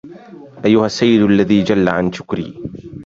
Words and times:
أيها 0.65 0.85
السيد 0.85 1.21
الذي 1.21 1.63
جل 1.63 1.89
عن 1.89 2.11
شكري 2.13 2.57